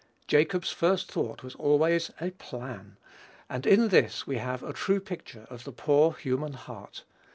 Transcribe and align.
Jacob's 0.25 0.71
first 0.71 1.11
thought 1.11 1.43
was 1.43 1.53
always 1.53 2.09
a 2.19 2.31
plan; 2.31 2.97
and 3.47 3.67
in 3.67 3.89
this 3.89 4.25
we 4.25 4.37
have 4.37 4.63
a 4.63 4.73
true 4.73 4.99
picture 4.99 5.45
of 5.51 5.63
the 5.63 5.71
poor 5.71 6.13
human 6.15 6.53
heart. 6.53 7.03